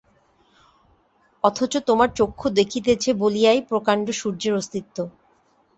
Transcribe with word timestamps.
অথচ 1.43 1.73
তোমার 1.87 2.09
চক্ষু 2.15 2.47
দেখিতেছে 2.59 3.09
বলিয়াই 3.13 3.59
প্রকাণ্ড 3.69 4.05
সূর্যের 4.11 4.53
অস্তিত্ব। 4.53 4.97